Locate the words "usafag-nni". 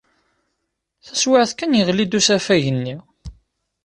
2.19-2.95